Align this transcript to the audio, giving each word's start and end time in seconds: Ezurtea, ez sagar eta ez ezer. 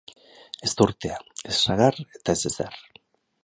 Ezurtea, 0.67 1.19
ez 1.51 1.59
sagar 1.67 2.01
eta 2.21 2.39
ez 2.39 2.51
ezer. 2.53 2.83